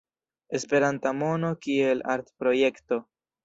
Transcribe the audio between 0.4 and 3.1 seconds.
Esperanta mono kiel artprojekto.